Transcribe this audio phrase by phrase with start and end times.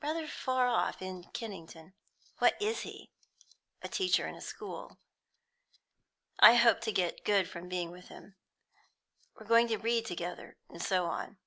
[0.00, 1.94] "Rather far off; in Kennington."
[2.38, 3.10] "What is he?"
[3.82, 4.98] "A teacher in a school.
[6.38, 8.36] I hope to get good from being with him;
[9.34, 11.38] we're going to read together, and so on.